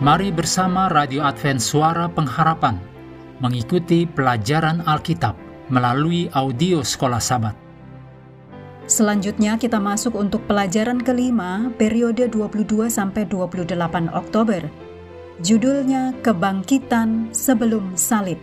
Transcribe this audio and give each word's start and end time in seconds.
Mari 0.00 0.32
bersama 0.32 0.88
Radio 0.88 1.20
Advent 1.20 1.60
Suara 1.60 2.08
Pengharapan 2.08 2.80
mengikuti 3.36 4.08
pelajaran 4.08 4.80
Alkitab 4.88 5.36
melalui 5.68 6.24
audio 6.32 6.80
Sekolah 6.80 7.20
Sabat. 7.20 7.52
Selanjutnya 8.88 9.60
kita 9.60 9.76
masuk 9.76 10.16
untuk 10.16 10.40
pelajaran 10.48 11.04
kelima 11.04 11.68
periode 11.76 12.32
22 12.32 12.88
sampai 12.88 13.28
28 13.28 13.76
Oktober. 14.16 14.64
Judulnya 15.44 16.16
Kebangkitan 16.24 17.28
Sebelum 17.36 17.92
Salib. 17.92 18.40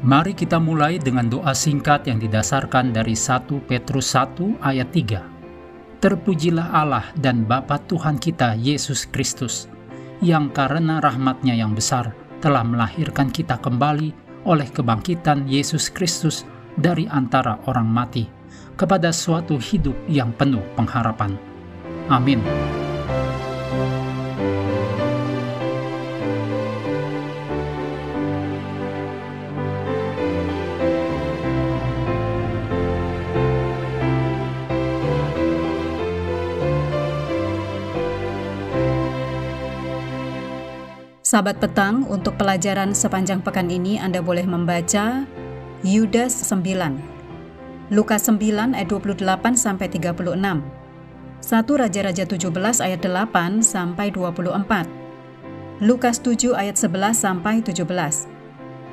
Mari 0.00 0.32
kita 0.32 0.56
mulai 0.56 0.96
dengan 0.96 1.28
doa 1.28 1.52
singkat 1.52 2.08
yang 2.08 2.16
didasarkan 2.16 2.96
dari 2.96 3.12
1 3.12 3.44
Petrus 3.68 4.16
1 4.16 4.56
ayat 4.64 4.88
3. 4.88 5.39
Terpujilah 6.00 6.72
Allah 6.72 7.12
dan 7.12 7.44
Bapa 7.44 7.76
Tuhan 7.84 8.16
kita 8.16 8.56
Yesus 8.56 9.04
Kristus, 9.04 9.68
yang 10.24 10.48
karena 10.48 10.96
rahmatnya 10.96 11.52
yang 11.52 11.76
besar 11.76 12.16
telah 12.40 12.64
melahirkan 12.64 13.28
kita 13.28 13.60
kembali 13.60 14.16
oleh 14.48 14.64
kebangkitan 14.72 15.44
Yesus 15.44 15.92
Kristus 15.92 16.48
dari 16.80 17.04
antara 17.04 17.60
orang 17.68 17.84
mati 17.84 18.24
kepada 18.80 19.12
suatu 19.12 19.60
hidup 19.60 19.92
yang 20.08 20.32
penuh 20.32 20.64
pengharapan. 20.72 21.36
Amin. 22.08 22.40
Sahabat 41.30 41.62
petang, 41.62 42.10
untuk 42.10 42.34
pelajaran 42.34 42.90
sepanjang 42.90 43.38
pekan 43.38 43.70
ini 43.70 44.02
Anda 44.02 44.18
boleh 44.18 44.42
membaca 44.50 45.30
Yudas 45.86 46.34
9, 46.42 46.98
Lukas 47.94 48.26
9 48.26 48.74
ayat 48.74 48.90
28 48.90 49.22
sampai 49.54 49.86
36, 49.94 50.26
1 50.26 50.58
Raja-Raja 51.54 52.24
17 52.26 52.82
ayat 52.82 53.00
8 53.06 53.62
sampai 53.62 54.10
24, 54.10 54.90
Lukas 55.78 56.18
7 56.18 56.50
ayat 56.50 56.74
11 56.74 57.14
sampai 57.14 57.62
17, 57.62 57.78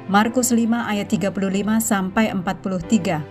Markus 0.05 0.53
5 0.53 0.61
ayat 0.93 1.09
35 1.09 1.41
sampai 1.81 2.29
43, 2.37 3.25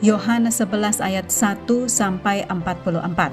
Yohanes 0.00 0.56
11 0.56 1.04
ayat 1.04 1.28
1 1.28 1.68
sampai 1.84 2.48
44. 2.48 3.28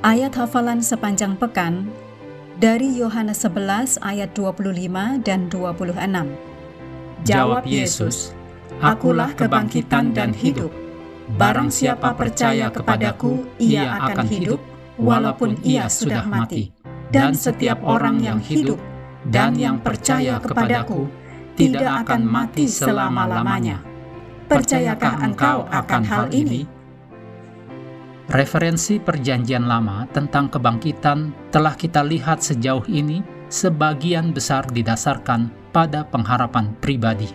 Ayat 0.00 0.32
hafalan 0.40 0.80
sepanjang 0.80 1.36
pekan 1.36 1.92
dari 2.56 2.88
Yohanes 2.96 3.44
11 3.44 4.00
ayat 4.00 4.32
25 4.32 5.20
dan 5.20 5.52
26. 5.52 7.28
Jawab 7.28 7.68
Yesus, 7.68 8.32
Akulah 8.80 9.32
kebangkitan 9.36 10.16
dan 10.16 10.32
hidup. 10.32 10.72
Barang 11.36 11.68
siapa 11.68 12.16
percaya 12.16 12.72
kepadaku, 12.72 13.44
ia 13.60 13.98
akan 14.00 14.26
hidup 14.28 14.60
walaupun 14.96 15.60
ia 15.64 15.88
sudah 15.92 16.24
mati. 16.24 16.72
Dan 17.12 17.36
setiap 17.36 17.84
orang 17.84 18.18
yang 18.24 18.40
hidup 18.40 18.80
dan 19.28 19.54
yang 19.54 19.78
percaya 19.78 20.40
kepadaku 20.42 21.06
tidak 21.56 22.04
akan 22.06 22.22
mati 22.24 22.66
selama-lamanya. 22.68 23.80
Percayakah 24.46 25.14
engkau 25.22 25.66
akan 25.66 26.02
hal 26.06 26.24
ini? 26.30 26.75
Referensi 28.26 28.98
Perjanjian 28.98 29.70
Lama 29.70 30.02
tentang 30.10 30.50
kebangkitan 30.50 31.30
telah 31.54 31.78
kita 31.78 32.02
lihat 32.02 32.42
sejauh 32.42 32.82
ini 32.90 33.22
sebagian 33.46 34.34
besar 34.34 34.66
didasarkan 34.66 35.46
pada 35.70 36.02
pengharapan 36.02 36.74
pribadi. 36.82 37.30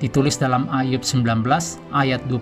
Ditulis 0.00 0.40
dalam 0.40 0.64
Ayub 0.72 1.04
19 1.04 1.44
ayat 1.92 2.24
25 2.24 2.40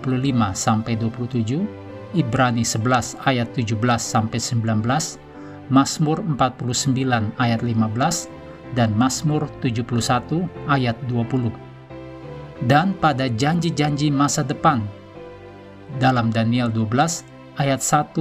sampai 0.55 0.95
27, 0.95 1.67
Ibrani 2.15 2.63
11 2.63 3.19
ayat 3.27 3.51
17 3.51 3.75
sampai 3.99 4.39
19, 4.39 5.67
Mazmur 5.67 6.23
49 6.23 7.35
ayat 7.35 7.59
15 7.59 8.31
dan 8.79 8.95
Mazmur 8.95 9.43
71 9.59 10.47
ayat 10.71 10.95
20. 11.11 11.51
Dan 12.63 12.95
pada 12.95 13.27
janji-janji 13.27 14.07
masa 14.07 14.47
depan 14.47 14.87
dalam 15.99 16.31
Daniel 16.31 16.71
12 16.71 17.35
ayat 17.57 17.81
1, 17.81 18.13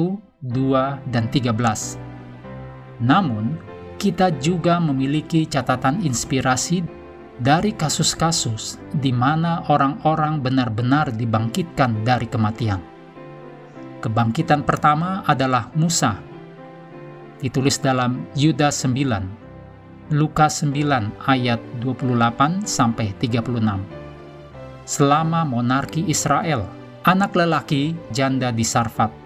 2, 0.42 1.12
dan 1.12 1.28
13. 1.28 2.00
Namun, 3.00 3.60
kita 3.96 4.32
juga 4.36 4.76
memiliki 4.80 5.48
catatan 5.48 6.04
inspirasi 6.04 6.84
dari 7.36 7.76
kasus-kasus 7.76 8.80
di 8.96 9.12
mana 9.12 9.64
orang-orang 9.68 10.40
benar-benar 10.40 11.12
dibangkitkan 11.12 12.04
dari 12.04 12.28
kematian. 12.28 12.80
Kebangkitan 14.00 14.64
pertama 14.64 15.24
adalah 15.28 15.72
Musa, 15.76 16.20
ditulis 17.40 17.76
dalam 17.80 18.24
Yudas 18.32 18.80
9, 18.84 20.12
Lukas 20.12 20.64
9 20.64 21.28
ayat 21.28 21.60
28 21.82 22.64
sampai 22.64 23.12
36. 23.20 23.52
Selama 24.86 25.42
monarki 25.42 26.06
Israel, 26.06 26.62
anak 27.02 27.34
lelaki 27.34 27.98
janda 28.14 28.54
di 28.54 28.62
Sarfat 28.62 29.25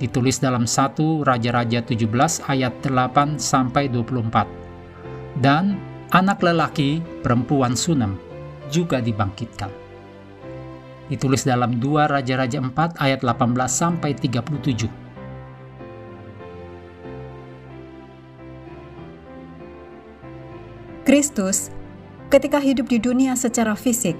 ditulis 0.00 0.40
dalam 0.40 0.64
1 0.64 0.96
Raja-Raja 1.28 1.84
17 1.84 2.08
ayat 2.48 2.72
8 2.80 3.36
sampai 3.36 3.92
24. 3.92 4.48
Dan 5.38 5.76
anak 6.10 6.40
lelaki 6.40 7.04
perempuan 7.20 7.76
Sunem 7.76 8.16
juga 8.72 9.04
dibangkitkan. 9.04 9.68
Ditulis 11.12 11.44
dalam 11.44 11.76
2 11.76 12.08
Raja-Raja 12.08 12.58
4 12.64 12.96
ayat 12.96 13.20
18 13.20 13.68
sampai 13.68 14.16
37. 14.16 14.88
Kristus 21.04 21.74
ketika 22.30 22.62
hidup 22.62 22.86
di 22.86 23.02
dunia 23.02 23.34
secara 23.34 23.74
fisik 23.74 24.14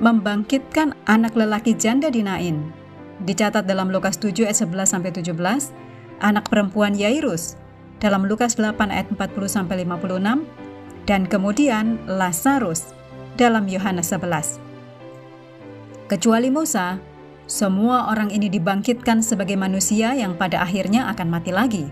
membangkitkan 0.00 0.96
anak 1.04 1.36
lelaki 1.36 1.76
janda 1.76 2.08
di 2.08 2.24
Nain 2.24 2.81
dicatat 3.22 3.64
dalam 3.64 3.88
Lukas 3.88 4.18
7 4.18 4.46
ayat 4.46 4.58
11 4.66 4.92
sampai 4.98 5.10
17, 5.14 5.32
anak 6.22 6.46
perempuan 6.50 6.94
Yairus 6.94 7.58
dalam 8.02 8.26
Lukas 8.26 8.58
8 8.58 8.78
ayat 8.90 9.06
40 9.14 9.18
sampai 9.46 9.86
56, 9.86 10.42
dan 11.06 11.26
kemudian 11.26 12.02
Lazarus 12.06 12.94
dalam 13.38 13.66
Yohanes 13.70 14.10
11. 14.10 14.58
Kecuali 16.10 16.50
Musa, 16.50 16.98
semua 17.46 18.10
orang 18.10 18.30
ini 18.30 18.50
dibangkitkan 18.50 19.22
sebagai 19.22 19.54
manusia 19.58 20.14
yang 20.14 20.34
pada 20.34 20.62
akhirnya 20.62 21.08
akan 21.10 21.28
mati 21.30 21.50
lagi. 21.54 21.86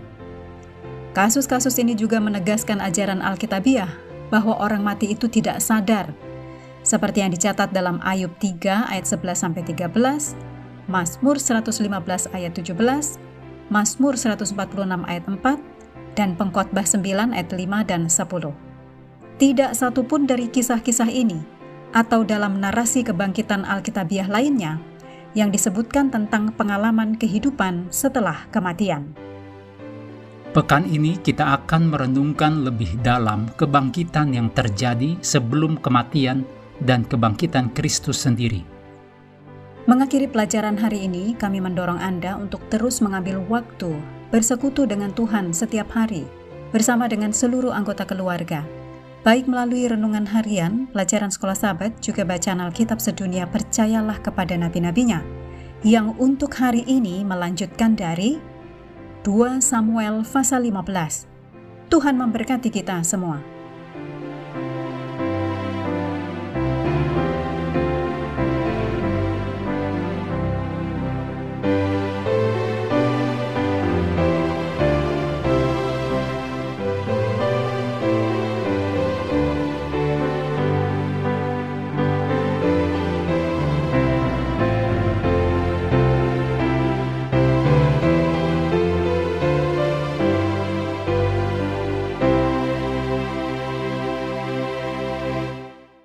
Kasus-kasus 1.11 1.75
ini 1.79 1.91
juga 1.95 2.23
menegaskan 2.23 2.79
ajaran 2.79 3.19
Alkitabiah 3.19 3.91
bahwa 4.31 4.55
orang 4.63 4.79
mati 4.79 5.11
itu 5.11 5.27
tidak 5.27 5.59
sadar, 5.59 6.15
seperti 6.81 7.21
yang 7.21 7.31
dicatat 7.35 7.75
dalam 7.75 7.99
Ayub 8.01 8.31
3 8.39 8.89
ayat 8.89 9.05
11 9.05 9.37
sampai 9.37 9.61
13, 9.67 10.50
Mazmur 10.89 11.37
115 11.37 12.33
ayat 12.33 12.53
17, 12.57 12.73
Mazmur 13.69 14.13
146 14.17 14.57
ayat 15.05 15.25
4, 15.29 16.17
dan 16.17 16.33
Pengkhotbah 16.33 16.85
9 16.85 17.35
ayat 17.35 17.49
5 17.53 17.85
dan 17.85 18.09
10. 18.09 18.53
Tidak 19.41 19.71
satupun 19.73 20.29
dari 20.29 20.49
kisah-kisah 20.49 21.09
ini 21.09 21.41
atau 21.91 22.23
dalam 22.23 22.61
narasi 22.61 23.03
kebangkitan 23.03 23.65
Alkitabiah 23.67 24.29
lainnya 24.29 24.79
yang 25.33 25.49
disebutkan 25.49 26.11
tentang 26.11 26.51
pengalaman 26.55 27.15
kehidupan 27.15 27.87
setelah 27.89 28.47
kematian. 28.51 29.15
Pekan 30.51 30.83
ini 30.83 31.15
kita 31.15 31.63
akan 31.63 31.95
merenungkan 31.95 32.67
lebih 32.67 32.99
dalam 32.99 33.47
kebangkitan 33.55 34.35
yang 34.35 34.51
terjadi 34.51 35.15
sebelum 35.23 35.79
kematian 35.79 36.43
dan 36.83 37.07
kebangkitan 37.07 37.71
Kristus 37.71 38.27
sendiri. 38.27 38.70
Mengakhiri 39.89 40.29
pelajaran 40.29 40.77
hari 40.77 41.09
ini, 41.09 41.33
kami 41.33 41.57
mendorong 41.57 41.97
Anda 41.97 42.37
untuk 42.37 42.61
terus 42.69 43.01
mengambil 43.01 43.41
waktu 43.49 43.97
bersekutu 44.29 44.85
dengan 44.85 45.09
Tuhan 45.09 45.49
setiap 45.57 45.89
hari 45.97 46.29
bersama 46.69 47.09
dengan 47.09 47.33
seluruh 47.33 47.73
anggota 47.73 48.05
keluarga. 48.05 48.61
Baik 49.25 49.49
melalui 49.49 49.89
renungan 49.89 50.29
harian, 50.29 50.85
pelajaran 50.93 51.33
sekolah 51.33 51.57
sahabat, 51.57 51.97
juga 51.97 52.21
bacaan 52.21 52.61
Alkitab 52.61 53.01
sedunia 53.01 53.49
percayalah 53.49 54.21
kepada 54.21 54.53
nabi-nabinya, 54.53 55.25
yang 55.81 56.13
untuk 56.21 56.53
hari 56.61 56.85
ini 56.85 57.25
melanjutkan 57.25 57.97
dari 57.97 58.37
2 59.25 59.65
Samuel 59.65 60.21
pasal 60.21 60.61
15. 60.69 61.25
Tuhan 61.89 62.21
memberkati 62.21 62.69
kita 62.69 63.01
semua. 63.01 63.41